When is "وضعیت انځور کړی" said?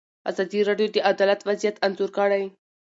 1.49-2.43